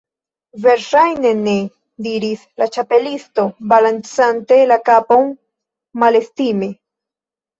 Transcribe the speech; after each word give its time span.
"Verŝajne 0.61 1.33
ne," 1.41 1.51
diris 2.05 2.45
la 2.61 2.67
Ĉapelisto, 2.77 3.45
balancante 3.73 4.59
la 4.71 4.77
kapon 4.89 5.29
malestime. 6.05 6.71